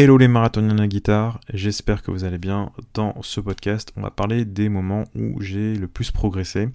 Hello 0.00 0.16
les 0.16 0.28
marathoniens 0.28 0.76
de 0.76 0.78
la 0.80 0.86
guitare, 0.86 1.40
j'espère 1.52 2.04
que 2.04 2.12
vous 2.12 2.22
allez 2.22 2.38
bien. 2.38 2.70
Dans 2.94 3.20
ce 3.22 3.40
podcast, 3.40 3.92
on 3.96 4.02
va 4.02 4.12
parler 4.12 4.44
des 4.44 4.68
moments 4.68 5.02
où 5.16 5.42
j'ai 5.42 5.74
le 5.74 5.88
plus 5.88 6.12
progressé 6.12 6.68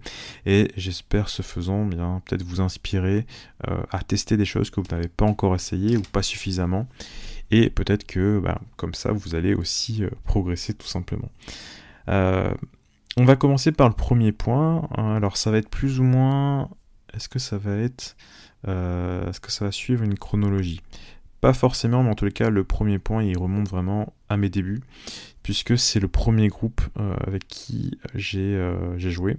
et 0.45 0.69
j'espère 0.75 1.29
ce 1.29 1.41
faisant 1.41 1.85
bien 1.85 2.21
peut-être 2.25 2.43
vous 2.43 2.59
inspirer 2.59 3.25
euh, 3.69 3.81
à 3.91 4.03
tester 4.03 4.35
des 4.35 4.43
choses 4.43 4.71
que 4.71 4.81
vous 4.81 4.87
n'avez 4.91 5.07
pas 5.07 5.23
encore 5.23 5.55
essayé 5.55 5.95
ou 5.95 6.01
pas 6.01 6.21
suffisamment 6.21 6.89
et 7.49 7.69
peut-être 7.69 8.05
que 8.05 8.41
bah, 8.43 8.59
comme 8.75 8.93
ça 8.93 9.13
vous 9.13 9.35
allez 9.35 9.53
aussi 9.53 10.03
euh, 10.03 10.09
progresser 10.25 10.73
tout 10.73 10.87
simplement. 10.87 11.31
Euh, 12.09 12.53
on 13.15 13.23
va 13.23 13.37
commencer 13.37 13.71
par 13.71 13.87
le 13.87 13.95
premier 13.95 14.33
point. 14.33 14.89
Alors 14.97 15.37
ça 15.37 15.49
va 15.49 15.59
être 15.59 15.69
plus 15.69 16.01
ou 16.01 16.03
moins. 16.03 16.69
Est-ce 17.13 17.29
que 17.29 17.39
ça 17.39 17.57
va 17.57 17.77
être. 17.77 18.17
Est-ce 18.67 19.39
que 19.39 19.51
ça 19.51 19.63
va 19.63 19.71
suivre 19.71 20.03
une 20.03 20.17
chronologie? 20.17 20.81
Pas 21.43 21.51
forcément, 21.51 22.03
mais 22.03 22.09
en 22.09 22.15
tous 22.15 22.23
les 22.23 22.31
cas, 22.31 22.49
le 22.49 22.63
premier 22.63 22.99
point, 22.99 23.21
il 23.21 23.37
remonte 23.37 23.67
vraiment 23.67 24.13
à 24.29 24.37
mes 24.37 24.47
débuts, 24.47 24.79
puisque 25.43 25.77
c'est 25.77 25.99
le 25.99 26.07
premier 26.07 26.47
groupe 26.47 26.79
euh, 26.97 27.17
avec 27.27 27.45
qui 27.49 27.99
euh, 28.25 28.95
j'ai 28.97 29.11
joué. 29.11 29.35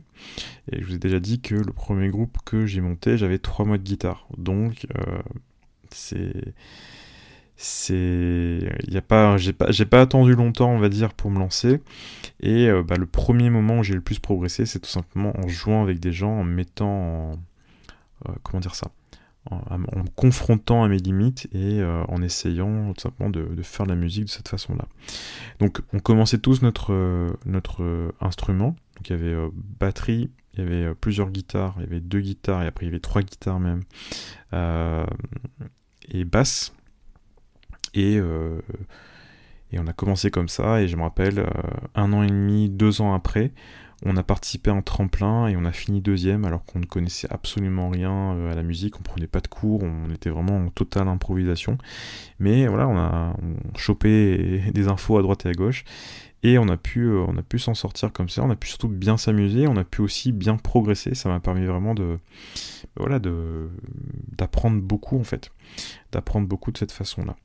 Et 0.70 0.82
je 0.82 0.86
vous 0.86 0.96
ai 0.96 0.98
déjà 0.98 1.18
dit 1.18 1.40
que 1.40 1.54
le 1.54 1.72
premier 1.72 2.08
groupe 2.08 2.36
que 2.44 2.66
j'ai 2.66 2.82
monté, 2.82 3.16
j'avais 3.16 3.38
trois 3.38 3.64
mois 3.64 3.78
de 3.78 3.82
guitare. 3.82 4.28
Donc, 4.36 4.86
euh, 4.98 5.22
c'est 5.88 6.52
c'est 7.56 8.68
il 8.86 8.96
a 8.98 9.00
pas 9.00 9.38
j'ai 9.38 9.52
pas 9.54 9.70
j'ai 9.70 9.86
pas 9.86 10.00
attendu 10.00 10.34
longtemps 10.34 10.72
on 10.72 10.80
va 10.80 10.88
dire 10.88 11.14
pour 11.14 11.30
me 11.30 11.38
lancer 11.38 11.80
et 12.40 12.68
bah, 12.82 12.96
le 12.96 13.06
premier 13.06 13.48
moment 13.48 13.78
où 13.78 13.84
j'ai 13.84 13.94
le 13.94 14.00
plus 14.00 14.18
progressé 14.18 14.66
c'est 14.66 14.80
tout 14.80 14.90
simplement 14.90 15.32
en 15.38 15.46
jouant 15.46 15.80
avec 15.84 16.00
des 16.00 16.12
gens 16.12 16.32
en 16.32 16.42
mettant 16.42 16.88
en, 16.90 17.38
comment 18.42 18.60
dire 18.60 18.74
ça? 18.74 18.90
En, 19.50 19.78
me 19.78 20.08
confrontant 20.16 20.84
à 20.84 20.88
mes 20.88 20.98
limites 20.98 21.48
et 21.52 21.80
euh, 21.80 22.02
en 22.08 22.22
essayant 22.22 22.92
tout 22.94 23.00
simplement 23.00 23.30
de, 23.30 23.62
faire 23.62 23.86
de 23.86 23.90
la 23.90 23.96
musique 23.96 24.24
de 24.24 24.30
cette 24.30 24.48
façon-là. 24.48 24.86
Donc 25.58 25.80
on 25.92 25.98
commençait 25.98 26.38
tous 26.38 26.62
notre, 26.62 27.36
notre 27.44 28.12
instrument, 28.20 28.76
donc 28.96 29.08
il 29.08 29.10
y 29.10 29.14
avait 29.14 29.34
euh, 29.34 29.50
batterie, 29.54 30.30
il 30.54 30.60
y 30.60 30.62
avait 30.62 30.84
euh, 30.84 30.94
plusieurs 30.94 31.30
guitares, 31.30 31.74
il 31.78 31.82
y 31.82 31.86
avait 31.86 32.00
deux 32.00 32.20
guitares 32.20 32.62
et 32.62 32.66
après 32.66 32.86
il 32.86 32.88
y 32.88 32.92
avait 32.92 33.00
trois 33.00 33.22
guitares 33.22 33.60
même, 33.60 33.82
et 36.10 36.24
basse. 36.24 36.74
Et, 37.96 38.14
et 38.14 39.78
on 39.78 39.86
a 39.86 39.92
commencé 39.92 40.32
comme 40.32 40.48
ça 40.48 40.82
et 40.82 40.88
je 40.88 40.96
me 40.96 41.02
rappelle 41.02 41.46
un 41.94 42.12
an 42.12 42.24
et 42.24 42.28
demi, 42.28 42.68
deux 42.68 43.00
ans 43.00 43.14
après, 43.14 43.52
on 44.04 44.16
a 44.16 44.22
participé 44.22 44.70
à 44.70 44.74
un 44.74 44.82
tremplin 44.82 45.48
et 45.48 45.56
on 45.56 45.64
a 45.64 45.72
fini 45.72 46.00
deuxième 46.00 46.44
alors 46.44 46.64
qu'on 46.64 46.78
ne 46.78 46.84
connaissait 46.84 47.28
absolument 47.30 47.88
rien 47.88 48.34
euh, 48.34 48.52
à 48.52 48.54
la 48.54 48.62
musique, 48.62 48.98
on 48.98 49.02
prenait 49.02 49.26
pas 49.26 49.40
de 49.40 49.48
cours, 49.48 49.82
on 49.82 50.10
était 50.12 50.30
vraiment 50.30 50.56
en 50.56 50.68
totale 50.68 51.08
improvisation. 51.08 51.78
Mais 52.38 52.66
voilà, 52.66 52.88
on 52.88 52.96
a 52.96 53.36
chopé 53.76 54.62
des 54.74 54.88
infos 54.88 55.18
à 55.18 55.22
droite 55.22 55.46
et 55.46 55.48
à 55.48 55.52
gauche 55.52 55.84
et 56.44 56.58
on 56.58 56.68
a 56.68 56.76
pu, 56.76 57.00
euh, 57.06 57.24
on 57.26 57.38
a 57.38 57.42
pu 57.42 57.58
s'en 57.58 57.72
sortir 57.72 58.12
comme 58.12 58.28
ça, 58.28 58.42
on 58.42 58.50
a 58.50 58.56
pu 58.56 58.68
surtout 58.68 58.88
bien 58.88 59.16
s'amuser, 59.16 59.66
on 59.66 59.76
a 59.76 59.84
pu 59.84 60.02
aussi 60.02 60.30
bien 60.30 60.56
progresser, 60.56 61.14
ça 61.14 61.30
m'a 61.30 61.40
permis 61.40 61.64
vraiment 61.64 61.94
de, 61.94 62.18
voilà, 62.96 63.18
d'apprendre 63.18 64.80
beaucoup 64.82 65.18
en 65.18 65.24
fait, 65.24 65.50
d'apprendre 66.12 66.46
beaucoup 66.46 66.70
de 66.70 66.76
cette 66.76 66.92
façon-là. 66.92 67.36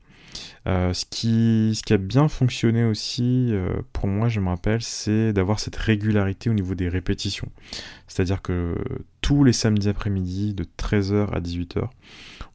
Euh, 0.66 0.92
ce, 0.92 1.06
qui, 1.06 1.74
a 1.90 1.96
bien 1.96 2.28
fonctionné 2.28 2.84
aussi, 2.84 3.48
euh, 3.50 3.80
pour 3.92 4.06
moi, 4.08 4.28
je 4.28 4.40
me 4.40 4.48
rappelle, 4.48 4.82
c'est 4.82 5.32
d'avoir 5.32 5.58
cette 5.58 5.76
régularité 5.76 6.50
au 6.50 6.52
niveau 6.52 6.74
des 6.74 6.88
répétitions. 6.88 7.48
C'est-à-dire 8.06 8.42
que 8.42 8.76
tous 9.20 9.42
les 9.42 9.52
samedis 9.52 9.88
après-midi, 9.88 10.54
de 10.54 10.64
13h 10.64 11.30
à 11.30 11.40
18h, 11.40 11.88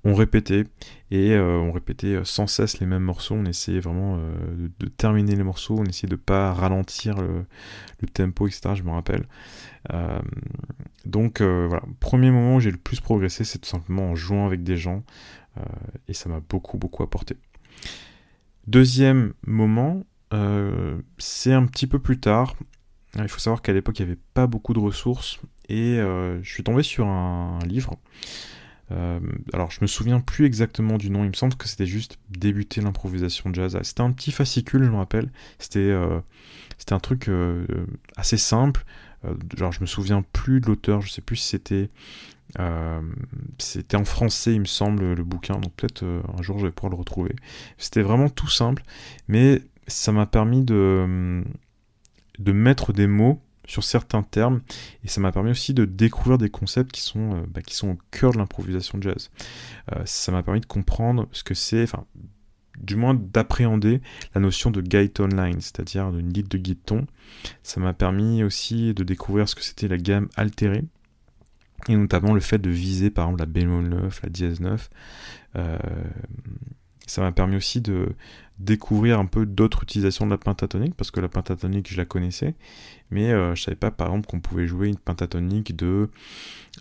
on 0.03 0.13
répétait, 0.13 0.65
et 1.09 1.31
euh, 1.31 1.57
on 1.57 1.71
répétait 1.71 2.19
sans 2.23 2.45
cesse 2.45 2.79
les 2.79 2.85
mêmes 2.85 3.03
morceaux, 3.03 3.35
on 3.35 3.45
essayait 3.45 3.79
vraiment 3.79 4.17
de, 4.17 4.87
terminer 4.87 5.35
les 5.35 5.43
morceaux, 5.43 5.77
on 5.79 5.85
essayait 5.85 6.09
de 6.09 6.15
pas 6.15 6.53
ralentir 6.53 7.17
le, 7.17 7.45
le 8.01 8.07
tempo, 8.07 8.47
etc., 8.47 8.75
je 8.75 8.83
me 8.83 8.91
rappelle. 8.91 9.25
donc 11.05 11.41
voilà, 11.41 11.81
premier 11.99 12.29
moment 12.29 12.57
où 12.57 12.59
j'ai 12.59 12.71
le 12.71 12.77
plus 12.77 12.99
progressé, 12.99 13.43
c'est 13.43 13.59
tout 13.59 13.69
simplement 13.69 14.11
en 14.11 14.15
jouant 14.15 14.45
avec 14.45 14.63
des 14.63 14.77
gens, 14.77 15.03
et 16.07 16.13
ça 16.13 16.29
m'a 16.29 16.39
beaucoup, 16.39 16.77
beaucoup 16.77 17.01
apporté. 17.01 17.35
Deuxième 18.67 19.33
moment, 19.45 20.05
euh, 20.33 20.99
c'est 21.17 21.53
un 21.53 21.65
petit 21.65 21.87
peu 21.87 21.99
plus 21.99 22.19
tard. 22.19 22.55
Il 23.17 23.27
faut 23.27 23.39
savoir 23.39 23.61
qu'à 23.61 23.73
l'époque, 23.73 23.99
il 23.99 24.05
n'y 24.05 24.11
avait 24.11 24.21
pas 24.33 24.47
beaucoup 24.47 24.73
de 24.73 24.79
ressources 24.79 25.39
et 25.69 25.99
euh, 25.99 26.41
je 26.43 26.51
suis 26.51 26.63
tombé 26.63 26.83
sur 26.83 27.07
un, 27.07 27.59
livre. 27.65 27.97
Euh, 28.91 29.19
alors, 29.53 29.71
je 29.71 29.79
me 29.81 29.87
souviens 29.87 30.19
plus 30.19 30.45
exactement 30.45 30.97
du 30.97 31.09
nom. 31.09 31.23
Il 31.23 31.29
me 31.29 31.33
semble 31.33 31.55
que 31.55 31.67
c'était 31.67 31.85
juste 31.85 32.17
débuter 32.29 32.81
l'improvisation 32.81 33.53
jazz. 33.53 33.79
C'était 33.83 34.01
un 34.01 34.11
petit 34.11 34.31
fascicule, 34.31 34.83
je 34.83 34.89
me 34.89 34.97
rappelle. 34.97 35.31
C'était 35.59 35.93
un 35.93 36.99
truc 36.99 37.29
assez 38.17 38.37
simple. 38.37 38.83
Genre, 39.57 39.71
je 39.71 39.81
me 39.81 39.85
souviens 39.85 40.23
plus 40.33 40.61
de 40.61 40.67
l'auteur. 40.67 41.01
Je 41.01 41.11
sais 41.11 41.21
plus 41.21 41.35
si 41.35 41.49
c'était 41.49 41.89
euh, 42.59 43.01
c'était 43.57 43.97
en 43.97 44.05
français, 44.05 44.53
il 44.53 44.61
me 44.61 44.65
semble, 44.65 45.13
le 45.13 45.23
bouquin, 45.23 45.55
donc 45.55 45.73
peut-être 45.73 46.03
euh, 46.03 46.21
un 46.37 46.41
jour 46.41 46.59
je 46.59 46.67
vais 46.67 46.71
pouvoir 46.71 46.91
le 46.91 46.97
retrouver. 46.97 47.35
C'était 47.77 48.01
vraiment 48.01 48.29
tout 48.29 48.49
simple, 48.49 48.83
mais 49.27 49.61
ça 49.87 50.11
m'a 50.11 50.25
permis 50.25 50.63
de, 50.63 51.43
de 52.39 52.51
mettre 52.51 52.93
des 52.93 53.07
mots 53.07 53.41
sur 53.67 53.83
certains 53.83 54.21
termes, 54.21 54.61
et 55.03 55.07
ça 55.07 55.21
m'a 55.21 55.31
permis 55.31 55.51
aussi 55.51 55.73
de 55.73 55.85
découvrir 55.85 56.37
des 56.37 56.49
concepts 56.49 56.91
qui 56.91 57.01
sont, 57.01 57.35
euh, 57.35 57.45
bah, 57.47 57.61
qui 57.61 57.75
sont 57.75 57.89
au 57.89 57.97
cœur 58.11 58.31
de 58.31 58.37
l'improvisation 58.37 58.99
jazz. 59.01 59.31
ça 60.05 60.31
m'a 60.31 60.43
permis 60.43 60.61
de 60.61 60.65
comprendre 60.65 61.27
ce 61.31 61.43
que 61.43 61.55
c'est, 61.55 61.87
du 62.81 62.95
moins 62.95 63.13
d'appréhender 63.13 64.01
la 64.33 64.41
notion 64.41 64.71
de 64.71 64.81
guyton 64.81 65.27
line, 65.27 65.61
c'est-à-dire 65.61 66.11
d'une 66.11 66.31
ligne 66.31 66.47
de 66.47 66.57
guiton. 66.57 67.05
Ça 67.63 67.79
m'a 67.79 67.93
permis 67.93 68.43
aussi 68.43 68.93
de 68.93 69.03
découvrir 69.03 69.47
ce 69.49 69.55
que 69.55 69.63
c'était 69.63 69.87
la 69.87 69.97
gamme 69.97 70.29
altérée, 70.35 70.83
et 71.87 71.95
notamment 71.95 72.33
le 72.33 72.39
fait 72.39 72.57
de 72.57 72.69
viser 72.69 73.09
par 73.09 73.25
exemple 73.25 73.41
la 73.41 73.45
bémol 73.45 73.87
9, 73.87 74.21
la 74.23 74.29
dièse 74.29 74.59
9. 74.59 74.89
Euh, 75.57 75.77
ça 77.07 77.21
m'a 77.21 77.31
permis 77.31 77.55
aussi 77.55 77.81
de 77.81 78.09
découvrir 78.59 79.19
un 79.19 79.25
peu 79.25 79.45
d'autres 79.45 79.83
utilisations 79.83 80.25
de 80.25 80.31
la 80.31 80.37
pentatonique, 80.37 80.95
parce 80.95 81.11
que 81.11 81.19
la 81.19 81.27
pentatonique 81.27 81.91
je 81.91 81.97
la 81.97 82.05
connaissais, 82.05 82.55
mais 83.11 83.31
euh, 83.31 83.53
je 83.55 83.63
savais 83.63 83.75
pas 83.75 83.91
par 83.91 84.07
exemple 84.07 84.27
qu'on 84.27 84.39
pouvait 84.39 84.65
jouer 84.65 84.87
une 84.87 84.97
pentatonique 84.97 85.75
de, 85.75 86.09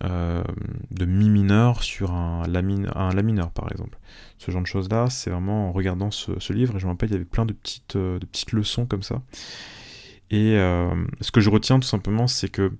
euh, 0.04 0.44
de 0.90 1.04
mi 1.04 1.28
mineur 1.28 1.82
sur 1.82 2.12
un 2.12 2.46
la, 2.46 2.62
mineur 2.62 3.50
par 3.50 3.70
exemple. 3.72 3.98
Ce 4.38 4.50
genre 4.50 4.62
de 4.62 4.66
choses 4.66 4.88
là, 4.88 5.10
c'est 5.10 5.30
vraiment 5.30 5.68
en 5.68 5.72
regardant 5.72 6.10
ce, 6.10 6.52
livre, 6.52 6.76
et 6.76 6.78
je 6.78 6.86
me 6.86 6.90
rappelle 6.92 7.10
il 7.10 7.12
y 7.12 7.16
avait 7.16 7.24
plein 7.24 7.46
de 7.46 7.52
petites, 7.52 7.96
de 7.96 8.24
petites 8.24 8.52
leçons 8.52 8.86
comme 8.86 9.02
ça. 9.02 9.22
Et 10.30 10.56
ce 11.20 11.30
que 11.32 11.40
je 11.40 11.50
retiens 11.50 11.78
tout 11.78 11.88
simplement, 11.88 12.26
c'est 12.26 12.48
que 12.48 12.72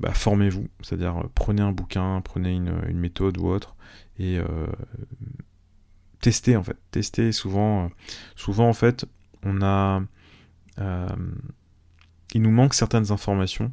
bah, 0.00 0.12
formez-vous, 0.12 0.68
c'est-à-dire 0.82 1.16
euh, 1.16 1.30
prenez 1.34 1.62
un 1.62 1.72
bouquin, 1.72 2.20
prenez 2.22 2.54
une, 2.54 2.98
méthode 2.98 3.38
ou 3.38 3.46
autre, 3.46 3.76
et 4.18 4.38
euh, 4.38 4.66
testez 6.26 6.56
en 6.56 6.64
fait. 6.64 6.76
Testez 6.90 7.30
souvent, 7.30 7.84
euh, 7.84 7.88
souvent 8.34 8.68
en 8.68 8.72
fait, 8.72 9.06
on 9.44 9.62
a, 9.62 10.02
il 12.34 12.42
nous 12.42 12.50
manque 12.50 12.74
certaines 12.74 13.12
informations 13.12 13.72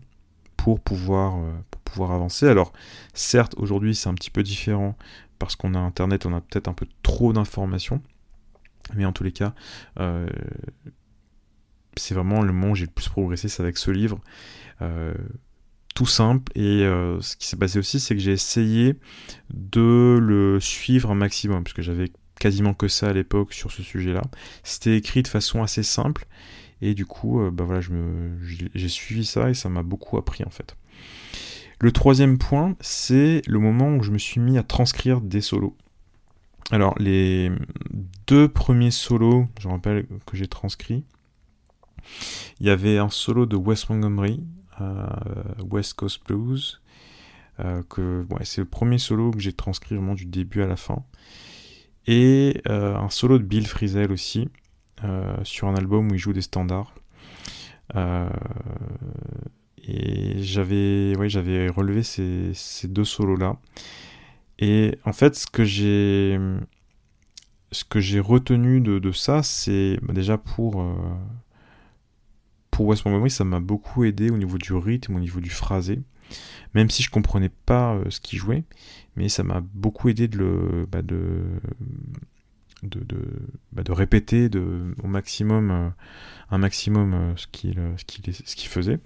pour 0.56 0.80
pouvoir, 0.80 1.34
pour 1.72 1.82
pouvoir 1.82 2.12
avancer. 2.12 2.48
Alors 2.48 2.72
certes, 3.16 3.56
aujourd'hui 3.58 3.96
c'est 3.96 4.08
un 4.08 4.14
petit 4.14 4.30
peu 4.30 4.44
différent 4.44 4.96
parce 5.40 5.56
qu'on 5.56 5.74
a 5.74 5.80
Internet, 5.80 6.28
on 6.28 6.34
a 6.36 6.42
peut-être 6.42 6.68
un 6.68 6.74
peu 6.74 6.86
trop 7.02 7.34
d'informations, 7.34 8.04
mais 8.94 9.06
en 9.06 9.14
tous 9.14 9.24
les 9.24 9.32
cas, 9.32 9.56
c'est 11.98 12.14
vraiment 12.14 12.44
le 12.44 12.54
moment 12.54 12.74
où 12.74 12.76
j'ai 12.76 12.86
le 12.86 12.92
plus 12.92 13.10
progressé, 13.10 13.50
c'est 13.50 13.64
avec 13.64 13.78
ce 13.78 13.90
livre 13.90 14.22
tout 15.94 16.06
simple. 16.06 16.52
Et 16.56 16.84
euh, 16.84 17.22
ce 17.22 17.36
qui 17.36 17.48
s'est 17.48 17.58
passé 17.58 17.80
aussi, 17.80 18.00
c'est 18.00 18.16
que 18.16 18.22
j'ai 18.22 18.32
essayé 18.32 18.96
de 19.54 20.18
le 20.22 20.60
suivre 20.60 21.12
un 21.12 21.16
maximum, 21.16 21.64
parce 21.64 21.74
que 21.74 21.82
j'avais 21.82 22.12
quasiment 22.44 22.74
que 22.74 22.90
ça 22.90 23.08
à 23.08 23.14
l'époque 23.14 23.54
sur 23.54 23.72
ce 23.72 23.82
sujet-là. 23.82 24.22
C'était 24.64 24.98
écrit 24.98 25.24
de 25.24 25.30
façon 25.30 25.64
assez 25.64 25.82
simple, 25.82 26.28
et 26.82 26.94
du 26.94 27.06
coup, 27.06 27.40
euh, 27.40 27.52
bah 27.52 27.64
voilà, 27.64 27.80
j'ai 28.76 28.90
suivi 28.90 29.24
ça 29.24 29.50
et 29.50 29.54
ça 29.54 29.70
m'a 29.70 29.82
beaucoup 29.82 30.18
appris 30.18 30.44
en 30.44 30.50
fait. 30.50 30.76
Le 31.80 31.94
troisième 31.94 32.38
point, 32.38 32.76
c'est 32.82 33.42
le 33.48 33.60
moment 33.60 33.96
où 33.96 34.04
je 34.04 34.12
me 34.12 34.18
suis 34.18 34.42
mis 34.42 34.58
à 34.58 34.64
transcrire 34.64 35.22
des 35.22 35.40
solos. 35.40 35.78
Alors, 36.70 37.00
les 37.00 37.50
deux 38.28 38.50
premiers 38.50 38.92
solos, 38.92 39.48
je 39.62 39.70
rappelle 39.70 40.06
que 40.26 40.36
j'ai 40.36 40.48
transcrit, 40.48 41.06
il 42.60 42.68
y 42.68 42.70
avait 42.70 42.98
un 42.98 43.10
solo 43.10 43.46
de 43.46 43.56
Wes 43.56 43.88
Montgomery, 43.90 44.44
euh, 44.82 45.08
West 45.72 45.94
Coast 45.94 46.20
Blues. 46.28 46.82
Euh, 47.60 47.84
que 47.88 48.26
c'est 48.46 48.62
le 48.62 48.68
premier 48.68 48.98
solo 48.98 49.30
que 49.30 49.40
j'ai 49.40 49.54
transcrit 49.54 49.96
vraiment 49.96 50.16
du 50.16 50.26
début 50.26 50.64
à 50.64 50.68
la 50.68 50.76
fin. 50.76 51.04
Et 52.08 52.62
euh, 52.68 52.96
un 52.96 53.10
solo 53.10 53.38
de 53.38 53.44
Bill 53.44 53.68
Frisell 53.68 54.12
aussi, 54.12 54.50
sur 55.44 55.68
un 55.68 55.76
album 55.76 56.12
où 56.12 56.14
il 56.14 56.20
joue 56.20 56.32
des 56.34 56.42
standards. 56.42 56.96
et 59.86 60.36
j'avais 60.38 61.16
ouais, 61.18 61.30
j'avais 61.30 61.68
relevé 61.70 62.04
ces, 62.04 62.54
deux 62.88 63.04
solos 63.04 63.36
là. 63.36 63.58
Et 64.60 64.98
en 65.04 65.14
fait, 65.14 65.36
ce 65.36 65.48
que 65.48 65.66
j'ai 65.66 66.40
ce 67.74 67.84
que 67.84 68.00
j'ai 68.00 68.20
retenu 68.20 68.80
de, 68.80 69.12
ça, 69.12 69.44
c'est 69.44 70.00
bah, 70.02 70.14
déjà 70.14 70.38
pour, 70.38 70.82
euh, 70.82 70.94
pour 72.72 72.86
West 72.86 73.06
Montgomery, 73.06 73.30
ça 73.30 73.44
m'a 73.44 73.60
beaucoup 73.60 74.04
aidé 74.04 74.30
au 74.30 74.38
niveau 74.38 74.58
du 74.58 74.74
rythme, 74.74 75.16
au 75.16 75.20
niveau 75.20 75.40
du 75.40 75.50
phrasé. 75.50 76.00
Même 76.74 76.90
si 76.90 77.04
je 77.04 77.10
comprenais 77.10 77.50
pas 77.50 77.96
euh, 77.96 78.10
ce 78.10 78.20
qu'il 78.20 78.40
jouait, 78.40 78.64
mais 79.16 79.30
ça 79.30 79.44
m'a 79.44 79.62
beaucoup 79.74 80.10
aidé 80.10 80.28
de 80.28 80.38
le, 80.38 80.88
bah, 80.92 81.02
de, 81.02 81.44
de, 82.84 83.06
bah, 83.72 83.84
de, 83.84 83.92
répéter 83.92 84.50
de, 84.50 84.96
au 85.04 85.08
maximum, 85.08 85.72
euh, 85.72 85.90
un 86.52 86.58
maximum 86.58 87.14
euh, 87.14 87.34
ce 87.36 87.48
qu'il 87.48 87.80
ce 87.98 88.06
qu'il 88.06 88.34
ce 88.34 88.56
qu'il 88.56 88.70
faisait, 88.70 89.00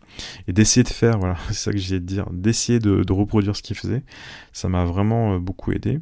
et 0.48 0.54
d'essayer 0.54 0.84
de 0.84 0.90
faire, 0.90 1.20
voilà, 1.20 1.38
c'est 1.48 1.54
ça 1.54 1.72
que 1.72 1.78
j'ai 1.78 2.00
de 2.00 2.06
dire, 2.06 2.30
d'essayer 2.32 2.80
de, 2.80 3.04
de, 3.04 3.14
reproduire 3.14 3.56
ce 3.56 3.62
qu'il 3.62 3.78
faisait. 3.78 4.04
Ça 4.54 4.70
m'a 4.70 4.86
vraiment 4.86 5.40
beaucoup 5.40 5.72
aidé. 5.72 6.00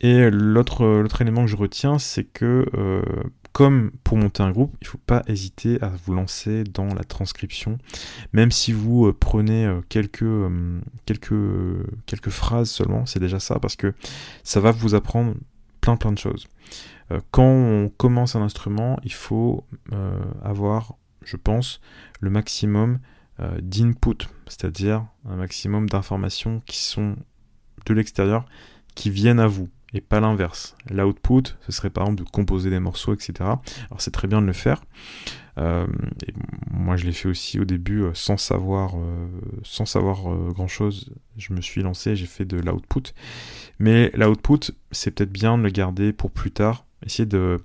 Et 0.00 0.30
l'autre 0.30 1.20
élément 1.20 1.44
que 1.44 1.50
je 1.50 1.54
retiens, 1.54 2.00
c'est 2.00 2.24
que 2.24 2.66
comme 3.52 3.90
pour 4.02 4.16
monter 4.16 4.42
un 4.42 4.50
groupe, 4.50 4.74
il 4.80 4.84
ne 4.84 4.88
faut 4.88 5.00
pas 5.06 5.22
hésiter 5.26 5.80
à 5.82 5.88
vous 5.88 6.14
lancer 6.14 6.64
dans 6.64 6.94
la 6.94 7.04
transcription. 7.04 7.78
Même 8.32 8.50
si 8.50 8.72
vous 8.72 9.06
euh, 9.06 9.16
prenez 9.18 9.66
euh, 9.66 9.80
quelques, 9.88 10.22
euh, 10.22 10.80
quelques 12.06 12.30
phrases 12.30 12.70
seulement, 12.70 13.04
c'est 13.04 13.20
déjà 13.20 13.40
ça, 13.40 13.58
parce 13.58 13.76
que 13.76 13.92
ça 14.42 14.60
va 14.60 14.70
vous 14.70 14.94
apprendre 14.94 15.34
plein 15.80 15.96
plein 15.96 16.12
de 16.12 16.18
choses. 16.18 16.48
quand 17.32 17.42
on 17.42 17.90
commence 17.96 18.36
un 18.36 18.42
instrument, 18.42 18.98
il 19.02 19.12
faut 19.12 19.66
avoir, 20.44 20.94
je 21.24 21.36
pense, 21.36 21.80
le 22.20 22.30
maximum 22.30 23.00
d'input, 23.60 24.28
c'est-à-dire 24.46 25.04
un 25.28 25.34
maximum 25.34 25.90
d'informations 25.90 26.62
qui 26.66 26.80
sont 26.80 27.16
de 27.84 27.94
l'extérieur, 27.94 28.46
qui 28.94 29.10
viennent 29.10 29.40
à 29.40 29.48
vous 29.48 29.68
et 29.94 30.00
pas 30.00 30.20
l'inverse. 30.20 30.74
L'output, 30.90 31.56
ce 31.60 31.72
serait 31.72 31.90
par 31.90 32.04
exemple 32.04 32.24
de 32.24 32.30
composer 32.30 32.70
des 32.70 32.80
morceaux, 32.80 33.14
etc. 33.14 33.32
Alors 33.40 34.00
c'est 34.00 34.10
très 34.10 34.28
bien 34.28 34.40
de 34.40 34.46
le 34.46 34.52
faire. 34.52 34.82
Euh, 35.58 35.86
moi 36.70 36.96
je 36.96 37.04
l'ai 37.04 37.12
fait 37.12 37.28
aussi 37.28 37.60
au 37.60 37.66
début 37.66 38.02
euh, 38.02 38.12
sans 38.14 38.38
savoir, 38.38 38.94
euh, 38.96 39.28
sans 39.62 39.84
savoir 39.84 40.34
grand 40.52 40.68
chose. 40.68 41.12
Je 41.36 41.52
me 41.52 41.60
suis 41.60 41.82
lancé, 41.82 42.16
j'ai 42.16 42.26
fait 42.26 42.44
de 42.44 42.58
l'output. 42.58 43.12
Mais 43.78 44.10
l'output, 44.14 44.72
c'est 44.90 45.10
peut-être 45.10 45.32
bien 45.32 45.58
de 45.58 45.62
le 45.62 45.70
garder 45.70 46.12
pour 46.12 46.30
plus 46.30 46.50
tard. 46.50 46.86
Essayer 47.04 47.26
de 47.26 47.60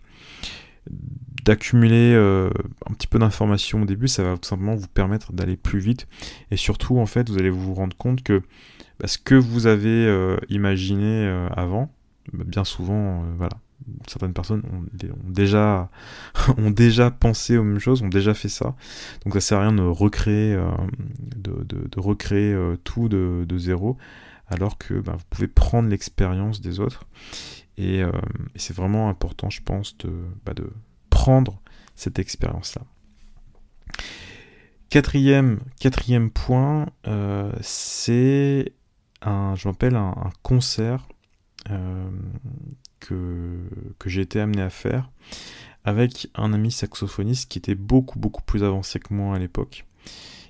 d'accumuler 1.43 2.13
un 2.15 2.93
petit 2.93 3.07
peu 3.07 3.19
d'informations 3.19 3.81
au 3.81 3.85
début, 3.85 4.07
ça 4.07 4.23
va 4.23 4.37
tout 4.37 4.47
simplement 4.47 4.75
vous 4.75 4.87
permettre 4.87 5.31
d'aller 5.33 5.55
plus 5.57 5.79
vite. 5.79 6.07
Et 6.51 6.57
surtout, 6.57 6.97
en 6.97 7.05
fait, 7.05 7.29
vous 7.29 7.37
allez 7.37 7.49
vous 7.49 7.73
rendre 7.73 7.95
compte 7.95 8.23
que 8.23 8.41
bah, 8.99 9.07
ce 9.07 9.17
que 9.17 9.35
vous 9.35 9.67
avez 9.67 10.37
imaginé 10.49 11.27
avant, 11.55 11.93
bien 12.33 12.63
souvent, 12.63 13.23
euh, 13.23 13.33
voilà, 13.37 13.57
certaines 14.07 14.33
personnes 14.33 14.63
ont, 14.71 14.83
déjà, 15.29 15.89
ont 16.57 16.71
déjà 16.71 17.11
pensé 17.11 17.57
aux 17.57 17.63
mêmes 17.63 17.79
choses, 17.79 18.01
ont 18.01 18.09
déjà 18.09 18.33
fait 18.33 18.49
ça. 18.49 18.75
Donc 19.23 19.33
ça 19.33 19.41
sert 19.41 19.57
à 19.59 19.61
rien 19.61 19.73
de 19.73 19.83
recréer, 19.83 20.53
euh, 20.53 20.69
de, 21.19 21.99
recréer 21.99 22.53
euh, 22.53 22.77
tout 22.83 23.09
de, 23.09 23.57
zéro, 23.57 23.97
alors 24.47 24.77
que 24.77 24.95
bah, 24.95 25.15
vous 25.17 25.25
pouvez 25.29 25.47
prendre 25.47 25.89
l'expérience 25.89 26.61
des 26.61 26.79
autres. 26.79 27.05
Et, 27.77 28.01
c'est 28.55 28.75
vraiment 28.75 29.07
important, 29.07 29.51
je 29.51 29.61
pense, 29.61 29.95
de, 29.99 30.11
bah, 30.43 30.55
de 30.55 30.71
prendre 31.11 31.61
cette 31.95 32.17
expérience-là. 32.17 32.81
Quatrième, 34.89 35.59
quatrième 35.79 36.31
point, 36.31 36.87
c'est 37.61 38.73
un, 39.21 39.53
je 39.55 39.67
m'appelle 39.67 39.95
un 39.95 40.31
concert 40.41 41.07
que, 42.99 43.57
que 43.99 44.09
j'ai 44.09 44.21
été 44.21 44.39
amené 44.39 44.61
à 44.61 44.69
faire 44.69 45.09
avec 45.83 46.29
un 46.35 46.51
ami 46.51 46.71
saxophoniste 46.71 47.49
qui 47.49 47.59
était 47.59 47.75
beaucoup 47.75 48.19
beaucoup 48.19 48.41
plus 48.41 48.63
avancé 48.63 48.99
que 48.99 49.13
moi 49.13 49.35
à 49.35 49.39
l'époque. 49.39 49.85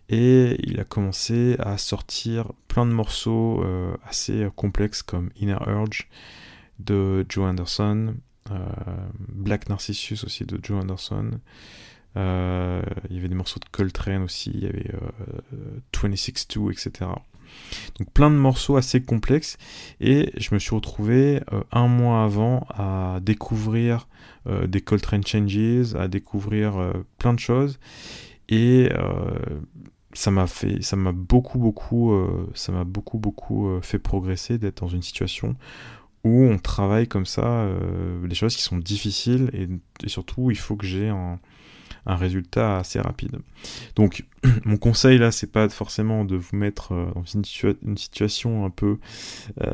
Et 0.09 0.55
il 0.63 0.79
a 0.79 0.83
commencé 0.83 1.55
à 1.59 1.77
sortir 1.77 2.53
plein 2.67 2.85
de 2.85 2.91
morceaux 2.91 3.61
euh, 3.63 3.95
assez 4.07 4.47
complexes 4.55 5.03
comme 5.03 5.29
Inner 5.39 5.59
Urge 5.67 6.07
de 6.79 7.25
Joe 7.29 7.45
Anderson, 7.49 8.15
euh, 8.49 8.55
Black 9.29 9.69
Narcissus 9.69 10.23
aussi 10.23 10.45
de 10.45 10.59
Joe 10.63 10.81
Anderson. 10.81 11.31
il 12.15 13.15
y 13.15 13.19
avait 13.19 13.27
des 13.27 13.35
morceaux 13.35 13.59
de 13.59 13.69
Coltrane 13.71 14.23
aussi, 14.23 14.51
il 14.53 14.63
y 14.63 14.67
avait 14.67 14.91
26-2, 15.93 16.71
etc. 16.71 17.11
Donc 17.99 18.11
plein 18.11 18.29
de 18.29 18.35
morceaux 18.35 18.77
assez 18.77 19.01
complexes. 19.01 19.57
Et 19.99 20.31
je 20.37 20.53
me 20.53 20.59
suis 20.59 20.75
retrouvé 20.75 21.41
euh, 21.51 21.61
un 21.71 21.87
mois 21.87 22.23
avant 22.23 22.65
à 22.69 23.19
découvrir 23.21 24.07
euh, 24.47 24.67
des 24.67 24.81
Coltrane 24.81 25.25
Changes, 25.25 25.95
à 25.95 26.07
découvrir 26.07 26.77
euh, 26.77 26.93
plein 27.17 27.33
de 27.33 27.39
choses. 27.39 27.79
Et 28.49 28.89
ça 30.13 30.31
m'a 30.31 30.47
fait 30.47 30.81
ça 30.81 30.95
m'a 30.95 31.11
beaucoup 31.11 31.59
beaucoup 31.59 32.17
ça 32.53 32.71
m'a 32.71 32.85
beaucoup 32.85 33.17
beaucoup 33.17 33.77
fait 33.81 33.99
progresser 33.99 34.57
d'être 34.57 34.79
dans 34.79 34.87
une 34.87 35.01
situation 35.01 35.57
où 36.23 36.45
on 36.45 36.57
travaille 36.57 37.09
comme 37.09 37.25
ça 37.25 37.67
des 38.23 38.35
choses 38.35 38.55
qui 38.55 38.61
sont 38.61 38.77
difficiles 38.77 39.49
et, 39.51 39.67
et 40.05 40.07
surtout 40.07 40.49
il 40.49 40.57
faut 40.57 40.77
que 40.77 40.85
j'ai 40.85 41.09
un 41.09 41.41
un 42.07 42.15
résultat 42.15 42.77
assez 42.77 42.99
rapide. 42.99 43.37
Donc 43.95 44.25
mon 44.65 44.77
conseil 44.77 45.17
là, 45.17 45.31
c'est 45.31 45.51
pas 45.51 45.69
forcément 45.69 46.25
de 46.25 46.35
vous 46.37 46.55
mettre 46.55 46.93
euh, 46.93 47.11
dans 47.13 47.23
une, 47.25 47.97
situation 47.97 48.65
un 48.65 48.69
peu 48.69 48.97
euh, 49.61 49.71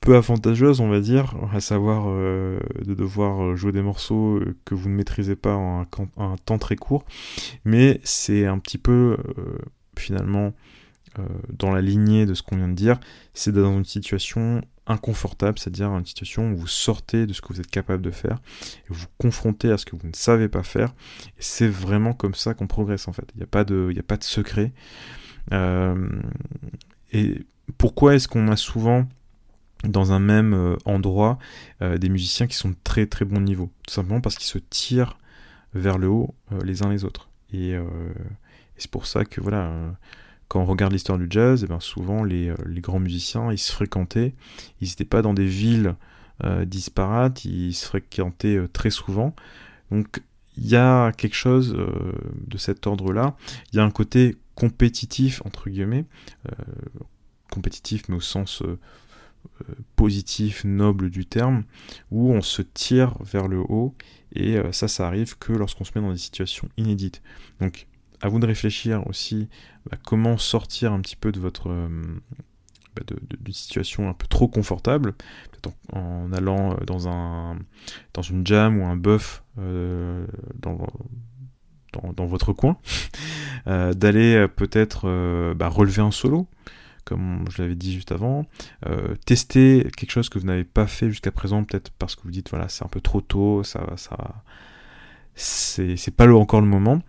peu 0.00 0.16
avantageuse, 0.16 0.80
on 0.80 0.88
va 0.88 1.00
dire, 1.00 1.34
à 1.52 1.60
savoir 1.60 2.06
euh, 2.08 2.58
de 2.84 2.94
devoir 2.94 3.54
jouer 3.56 3.72
des 3.72 3.82
morceaux 3.82 4.40
que 4.64 4.74
vous 4.74 4.88
ne 4.88 4.94
maîtrisez 4.94 5.36
pas 5.36 5.54
en 5.54 5.84
un, 6.16 6.36
temps 6.44 6.58
très 6.58 6.76
court, 6.76 7.04
mais 7.64 8.00
c'est 8.02 8.46
un 8.46 8.58
petit 8.58 8.78
peu 8.78 9.16
finalement 9.98 10.52
dans 11.50 11.72
la 11.72 11.80
lignée 11.80 12.26
de 12.26 12.34
ce 12.34 12.42
qu'on 12.42 12.56
vient 12.56 12.68
de 12.68 12.74
dire, 12.74 12.98
c'est 13.34 13.52
dans 13.52 13.76
une 13.76 13.84
situation 13.84 14.62
inconfortable, 14.86 15.58
c'est-à-dire 15.58 15.90
une 15.90 16.06
situation 16.06 16.52
où 16.52 16.56
vous 16.56 16.66
sortez 16.66 17.26
de 17.26 17.32
ce 17.32 17.40
que 17.40 17.48
vous 17.48 17.60
êtes 17.60 17.70
capable 17.70 18.02
de 18.02 18.10
faire 18.10 18.38
vous, 18.88 18.94
vous 18.94 19.06
confrontez 19.18 19.70
à 19.70 19.78
ce 19.78 19.84
que 19.84 19.96
vous 19.96 20.06
ne 20.06 20.14
savez 20.14 20.48
pas 20.48 20.62
faire. 20.62 20.94
Et 21.38 21.42
c'est 21.42 21.68
vraiment 21.68 22.12
comme 22.12 22.34
ça 22.34 22.54
qu'on 22.54 22.66
progresse 22.66 23.08
en 23.08 23.12
fait. 23.12 23.28
Il 23.34 23.38
n'y 23.38 23.42
a, 23.42 23.48
pas 23.48 23.64
de, 23.64 23.92
a 23.96 24.02
pas 24.02 24.16
de 24.16 24.24
secret. 24.24 24.72
Euh, 25.52 26.08
et 27.12 27.44
pourquoi 27.78 28.14
est-ce 28.14 28.28
qu'on 28.28 28.48
a 28.48 28.56
souvent 28.56 29.08
dans 29.84 30.12
un 30.12 30.20
même 30.20 30.54
euh, 30.54 30.76
endroit 30.84 31.38
euh, 31.82 31.98
des 31.98 32.08
musiciens 32.08 32.46
qui 32.46 32.56
sont 32.56 32.70
de 32.70 32.76
très 32.84 33.06
très 33.06 33.24
bon 33.24 33.40
niveau? 33.40 33.70
Tout 33.86 33.94
simplement 33.94 34.20
parce 34.20 34.36
qu'ils 34.36 34.46
se 34.46 34.58
tirent 34.58 35.18
vers 35.74 35.98
le 35.98 36.08
haut 36.08 36.34
les 36.64 36.82
uns 36.82 36.88
les 36.88 37.04
autres. 37.04 37.28
Et 37.52 37.76
c'est 38.76 38.90
pour 38.90 39.06
ça 39.06 39.24
que 39.24 39.40
voilà 39.40 39.70
quand 40.48 40.60
on 40.60 40.66
regarde 40.66 40.92
l'histoire 40.92 41.18
du 41.18 41.26
jazz, 41.28 41.62
et 41.62 41.64
eh 41.64 41.68
bien 41.68 41.80
souvent 41.80 42.22
les, 42.22 42.48
euh, 42.48 42.56
les, 42.66 42.80
grands 42.80 43.00
musiciens, 43.00 43.50
ils 43.52 43.58
se 43.58 43.72
fréquentaient, 43.72 44.34
ils 44.80 44.88
n'étaient 44.88 45.04
pas 45.04 45.22
dans 45.22 45.34
des 45.34 45.46
villes 45.46 45.96
euh, 46.44 46.64
disparates, 46.64 47.44
ils 47.44 47.74
se 47.74 47.86
fréquentaient 47.86 48.56
euh, 48.56 48.68
très 48.68 48.90
souvent. 48.90 49.34
Donc 49.90 50.22
il 50.56 50.68
y 50.68 50.76
a 50.76 51.12
quelque 51.12 51.34
chose 51.36 51.76
de 51.76 52.56
cet 52.56 52.86
ordre-là. 52.86 53.36
Il 53.72 53.76
y 53.76 53.78
a 53.78 53.84
un 53.84 53.90
côté 53.90 54.36
compétitif, 54.54 55.42
entre 55.44 55.68
guillemets, 55.68 56.06
compétitif 57.52 58.08
mais 58.08 58.16
au 58.16 58.22
sens 58.22 58.62
positif, 59.96 60.64
noble 60.64 61.10
du 61.10 61.26
terme, 61.26 61.64
où 62.10 62.32
on 62.32 62.40
se 62.40 62.62
tire 62.62 63.18
vers 63.20 63.48
le 63.48 63.58
haut, 63.58 63.94
et 64.32 64.56
ça, 64.72 64.88
ça 64.88 65.06
arrive 65.06 65.36
que 65.36 65.52
lorsqu'on 65.52 65.84
se 65.84 65.92
met 65.94 66.00
dans 66.00 66.10
des 66.10 66.16
situations 66.16 66.70
inédites. 66.78 67.20
Donc 67.60 67.86
à 68.20 68.28
vous 68.28 68.38
de 68.38 68.46
réfléchir 68.46 69.06
aussi 69.06 69.48
à 69.90 69.96
comment 69.96 70.38
sortir 70.38 70.92
un 70.92 71.00
petit 71.00 71.16
peu 71.16 71.32
de 71.32 71.40
votre 71.40 71.70
euh, 71.70 71.88
bah, 72.94 73.02
de, 73.06 73.52
situation 73.52 74.08
un 74.08 74.14
peu 74.14 74.26
trop 74.26 74.48
confortable, 74.48 75.12
peut-être 75.52 75.74
en, 75.92 76.32
allant 76.32 76.72
euh, 76.72 76.84
dans 76.84 77.08
un 77.08 77.58
dans 78.14 78.22
une 78.22 78.46
jam 78.46 78.80
ou 78.80 78.84
un 78.84 78.96
buff 78.96 79.42
euh, 79.58 80.26
dans, 80.60 80.86
dans, 82.14 82.26
votre 82.26 82.52
coin, 82.52 82.76
d'aller 83.66 84.46
peut-être 84.54 85.54
bah, 85.54 85.68
relever 85.68 86.02
un 86.02 86.10
solo, 86.10 86.46
comme 87.04 87.46
je 87.50 87.62
l'avais 87.62 87.74
dit 87.74 87.94
juste 87.94 88.12
avant, 88.12 88.44
tester 89.24 89.86
quelque 89.96 90.10
chose 90.10 90.28
que 90.28 90.38
vous 90.38 90.44
n'avez 90.44 90.64
pas 90.64 90.86
fait 90.86 91.08
jusqu'à 91.08 91.30
présent, 91.30 91.64
peut-être 91.64 91.90
parce 91.92 92.16
que 92.16 92.22
vous 92.24 92.30
dites 92.30 92.50
voilà 92.50 92.68
c'est 92.68 92.84
un 92.84 92.88
peu 92.88 93.00
trop 93.00 93.22
tôt, 93.22 93.62
ça 93.62 93.94
ça 93.96 94.42
c'est 95.36 96.16
pas 96.16 96.26
encore 96.32 96.60
le 96.60 96.66
moment. 96.66 97.00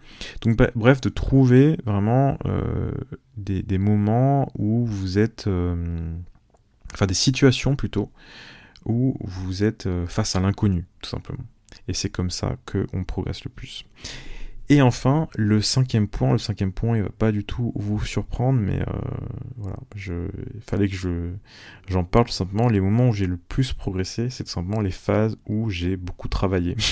Donc 0.41 0.57
bref, 0.75 1.01
de 1.01 1.09
trouver 1.09 1.77
vraiment 1.85 2.37
euh, 2.45 2.91
des, 3.37 3.77
moments 3.77 4.51
où 4.57 4.85
vous 4.85 5.17
êtes, 5.17 5.47
euh, 5.47 6.11
enfin 6.93 7.05
des 7.05 7.13
situations 7.13 7.75
plutôt, 7.75 8.11
où 8.85 9.15
vous 9.21 9.63
êtes 9.63 9.87
euh, 9.87 10.05
face 10.07 10.35
à 10.35 10.39
l'inconnu, 10.39 10.85
tout 11.01 11.09
simplement. 11.09 11.43
Et 11.87 11.93
c'est 11.93 12.09
comme 12.09 12.29
ça 12.29 12.57
qu'on 12.65 13.03
progresse 13.03 13.43
le 13.45 13.49
plus. 13.49 13.85
Et 14.69 14.81
enfin, 14.81 15.29
le 15.35 15.61
cinquième 15.61 16.09
point, 16.09 16.33
le 16.33 16.37
cinquième 16.37 16.73
point, 16.73 16.97
il 16.97 17.03
va 17.03 17.09
pas 17.09 17.31
du 17.31 17.45
tout 17.45 17.71
vous 17.75 18.03
surprendre, 18.03 18.59
mais 18.59 18.81
euh, 18.81 19.01
voilà, 19.55 19.77
je, 19.95 20.13
il 20.55 20.61
fallait 20.61 20.89
que 20.89 20.95
je, 20.95 21.31
j'en 21.87 22.03
parle 22.03 22.25
tout 22.25 22.33
simplement. 22.33 22.67
Les 22.67 22.81
moments 22.81 23.09
où 23.09 23.13
j'ai 23.13 23.27
le 23.27 23.37
plus 23.37 23.71
progressé, 23.71 24.29
c'est 24.29 24.43
tout 24.43 24.49
simplement 24.49 24.81
les 24.81 24.91
phases 24.91 25.37
où 25.45 25.69
j'ai 25.69 25.95
beaucoup 25.95 26.27
travaillé. 26.27 26.75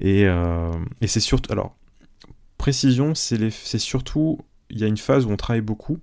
et, 0.00 0.26
euh, 0.26 0.72
et 1.00 1.06
c'est 1.06 1.20
surtout, 1.20 1.52
alors, 1.52 1.76
précision, 2.58 3.14
c'est, 3.14 3.50
surtout, 3.78 4.38
il 4.68 4.78
y 4.78 4.84
a 4.84 4.86
une 4.86 4.96
phase 4.96 5.24
où 5.26 5.30
on 5.30 5.36
travaille 5.36 5.62
beaucoup, 5.62 5.98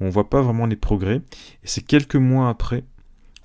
où 0.00 0.04
on 0.04 0.10
voit 0.10 0.30
pas 0.30 0.40
vraiment 0.40 0.66
les 0.66 0.76
progrès, 0.76 1.16
et 1.16 1.66
c'est 1.66 1.82
quelques 1.82 2.16
mois 2.16 2.48
après, 2.48 2.84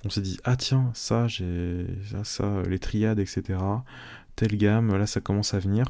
on 0.04 0.10
s'est 0.10 0.20
dit, 0.20 0.38
ah 0.44 0.56
tiens, 0.56 0.90
ça, 0.94 1.28
j'ai, 1.28 1.86
ça, 2.10 2.24
ça, 2.24 2.62
les 2.68 2.78
triades, 2.78 3.18
etc 3.18 3.58
telle 4.36 4.56
gamme, 4.56 4.96
là 4.96 5.06
ça 5.06 5.20
commence 5.20 5.54
à 5.54 5.58
venir. 5.58 5.86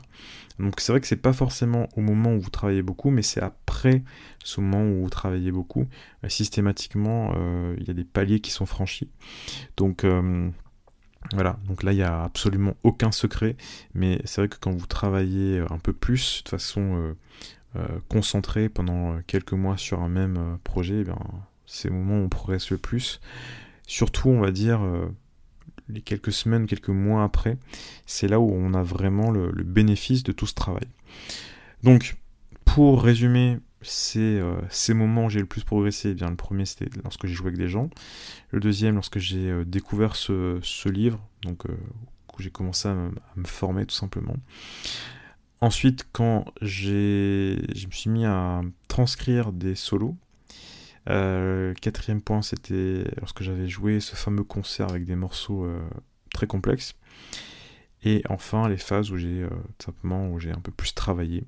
Donc 0.59 0.80
c'est 0.80 0.92
vrai 0.92 1.00
que 1.00 1.06
c'est 1.06 1.16
pas 1.16 1.32
forcément 1.32 1.88
au 1.97 2.00
moment 2.00 2.35
où 2.35 2.40
vous 2.40 2.50
travaillez 2.50 2.82
beaucoup, 2.82 3.11
mais 3.11 3.23
c'est 3.23 3.40
après 3.40 4.02
ce 4.44 4.61
moment 4.61 4.85
où 4.85 5.02
vous 5.02 5.11
travaillez 5.11 5.52
beaucoup. 5.52 5.87
Euh, 6.25 6.28
systématiquement, 6.28 7.32
euh, 7.37 7.75
il 7.78 7.87
y 7.87 7.90
a 7.90 7.94
des 7.94 8.04
paliers 8.04 8.40
qui 8.40 8.50
sont 8.50 8.66
franchis. 8.66 9.09
Donc 9.76 10.04
voilà, 11.33 11.59
donc 11.67 11.83
là 11.83 11.93
il 11.93 11.97
n'y 11.97 12.02
a 12.02 12.25
absolument 12.25 12.75
aucun 12.83 13.12
secret, 13.12 13.57
mais 13.95 14.21
c'est 14.25 14.41
vrai 14.41 14.49
que 14.49 14.57
quand 14.61 14.73
vous 14.73 14.87
travaillez 14.87 15.61
un 15.71 15.79
peu 15.79 15.93
plus 15.93 16.43
de 16.45 16.49
façon 16.49 17.14
concentrée 18.09 18.69
pendant 18.69 19.19
quelques 19.26 19.55
mois 19.55 19.79
sur 19.79 20.00
un 20.00 20.09
même 20.09 20.59
projet, 20.62 21.00
eh 21.00 21.05
bien, 21.05 21.19
c'est 21.64 21.88
le 21.88 21.95
moment 21.95 22.21
où 22.21 22.25
on 22.25 22.29
progresse 22.29 22.71
le 22.71 22.76
plus. 22.76 23.21
Surtout, 23.87 24.29
on 24.29 24.41
va 24.41 24.50
dire, 24.50 24.83
les 25.88 26.00
quelques 26.00 26.33
semaines, 26.33 26.67
quelques 26.67 26.88
mois 26.88 27.25
après, 27.25 27.59
c'est 28.07 28.29
là 28.29 28.41
où 28.41 28.50
on 28.52 28.75
a 28.75 28.83
vraiment 28.83 29.31
le, 29.31 29.50
bénéfice 29.62 30.23
de 30.23 30.33
tout 30.33 30.47
ce 30.47 30.55
travail. 30.55 30.87
Donc, 31.83 32.17
pour 32.64 33.02
résumer 33.02 33.59
ces, 33.82 34.38
euh, 34.38 34.60
ces 34.70 34.94
moments 34.94 35.26
où 35.26 35.30
j'ai 35.30 35.40
le 35.40 35.46
plus 35.46 35.64
progressé, 35.64 36.10
eh 36.10 36.14
bien, 36.14 36.28
le 36.30 36.36
premier 36.36 36.64
c'était 36.64 36.88
lorsque 37.02 37.26
j'ai 37.26 37.34
joué 37.34 37.48
avec 37.48 37.58
des 37.58 37.68
gens, 37.68 37.90
le 38.50 38.60
deuxième 38.60 38.94
lorsque 38.94 39.18
j'ai 39.18 39.50
euh, 39.50 39.64
découvert 39.64 40.14
ce, 40.14 40.88
livre, 40.88 41.20
donc 41.42 41.66
euh, 41.66 41.76
où 42.36 42.42
j'ai 42.42 42.50
commencé 42.50 42.88
à 42.88 42.94
me, 42.94 43.12
former 43.44 43.86
tout 43.86 43.94
simplement. 43.94 44.36
Ensuite, 45.60 46.06
quand 46.12 46.44
je 46.60 47.56
me 47.86 47.90
suis 47.92 48.10
mis 48.10 48.24
à 48.24 48.62
transcrire 48.88 49.52
des 49.52 49.74
solos, 49.74 50.16
euh, 51.08 51.72
quatrième 51.80 52.20
point, 52.20 52.42
c'était 52.42 53.04
lorsque 53.18 53.42
j'avais 53.42 53.68
joué 53.68 54.00
ce 54.00 54.16
fameux 54.16 54.44
concert 54.44 54.90
avec 54.90 55.04
des 55.04 55.14
morceaux 55.14 55.68
très 56.34 56.46
complexes. 56.46 56.94
Et 58.02 58.22
enfin, 58.28 58.68
les 58.68 58.76
phases 58.76 59.12
où 59.12 59.16
j'ai 59.16 59.46
simplement 59.78 60.28
où 60.30 60.40
j'ai 60.40 60.50
un 60.50 60.60
peu 60.60 60.72
plus 60.72 60.94
travaillé. 60.94 61.44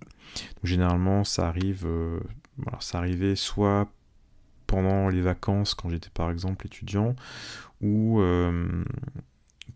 Généralement, 0.63 1.25
ça 1.25 1.49
arrive, 1.49 1.87
voilà, 2.59 2.79
ça 2.81 2.99
arrivait 2.99 3.37
soit 3.37 3.89
pendant 4.67 5.09
les 5.09 5.21
vacances 5.21 5.75
quand 5.75 5.91
j'étais 5.91 6.11
par 6.13 6.31
exemple 6.31 6.67
étudiant, 6.67 7.15
ou 7.81 8.21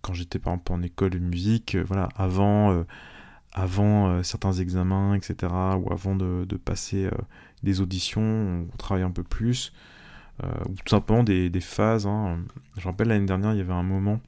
quand 0.02 0.14
j'étais 0.14 0.38
par 0.38 0.54
exemple 0.54 0.72
en 0.72 0.82
école 0.82 1.10
de 1.10 1.18
musique, 1.18 1.76
voilà, 1.76 2.08
avant 2.16 2.84
avant 3.52 4.22
certains 4.22 4.52
examens, 4.52 5.14
etc., 5.14 5.52
ou 5.78 5.92
avant 5.92 6.14
de, 6.16 6.56
passer 6.56 7.08
des 7.62 7.80
auditions, 7.80 8.66
on 8.72 8.76
travaille 8.76 9.04
un 9.04 9.10
peu 9.10 9.22
plus, 9.22 9.72
euh, 10.44 10.48
ou 10.68 10.74
tout 10.74 10.88
simplement 10.88 11.24
des, 11.24 11.60
phases. 11.60 12.06
Hein. 12.06 12.44
Je 12.76 12.86
rappelle 12.86 13.08
l'année 13.08 13.26
dernière, 13.26 13.52
il 13.52 13.58
y 13.58 13.60
avait 13.60 13.72
un 13.72 13.82
moment, 13.82 14.20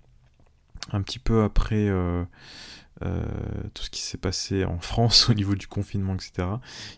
un 0.92 1.02
petit 1.02 1.18
peu 1.18 1.42
après 1.42 1.88
euh, 1.88 2.24
euh, 3.02 3.22
tout 3.74 3.82
ce 3.82 3.90
qui 3.90 4.02
s'est 4.02 4.18
passé 4.18 4.64
en 4.64 4.78
France 4.80 5.28
au 5.28 5.34
niveau 5.34 5.54
du 5.54 5.66
confinement, 5.66 6.14
etc. 6.14 6.48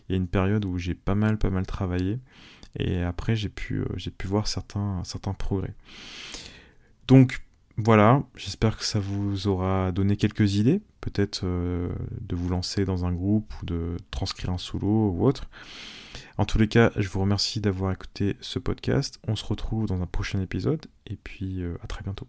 Il 0.07 0.11
y 0.11 0.13
a 0.13 0.17
une 0.17 0.27
période 0.27 0.65
où 0.65 0.77
j'ai 0.77 0.93
pas 0.93 1.15
mal, 1.15 1.37
pas 1.37 1.49
mal 1.49 1.65
travaillé, 1.65 2.19
et 2.77 3.01
après 3.01 3.35
j'ai 3.35 3.49
pu, 3.49 3.83
pu 4.17 4.27
voir 4.27 4.47
certains, 4.47 5.03
progrès. 5.37 5.73
Donc 7.07 7.43
voilà, 7.77 8.23
j'espère 8.35 8.77
que 8.77 8.85
ça 8.85 8.99
vous 8.99 9.47
aura 9.47 9.91
donné 9.91 10.15
quelques 10.15 10.55
idées, 10.55 10.81
peut-être 11.01 11.43
de 11.43 12.35
vous 12.35 12.49
lancer 12.49 12.85
dans 12.85 13.05
un 13.05 13.11
groupe 13.11 13.51
ou 13.61 13.65
de 13.65 13.97
transcrire 14.11 14.51
un 14.51 14.57
solo 14.57 15.09
ou 15.09 15.25
autre. 15.25 15.49
En 16.37 16.45
tous 16.45 16.57
les 16.57 16.67
cas, 16.67 16.91
je 16.95 17.07
vous 17.09 17.21
remercie 17.21 17.61
d'avoir 17.61 17.91
écouté 17.91 18.37
ce 18.41 18.59
podcast. 18.59 19.19
On 19.27 19.35
se 19.35 19.45
retrouve 19.45 19.85
dans 19.85 20.01
un 20.01 20.07
prochain 20.07 20.41
épisode 20.41 20.85
et 21.05 21.15
puis 21.15 21.61
euh, 21.61 21.75
à 21.83 21.87
très 21.87 22.03
bientôt. 22.03 22.27